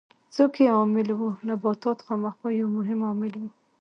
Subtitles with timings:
[0.35, 3.43] څوک یې عامل وو؟ نباتات خامخا یو مهم عامل و.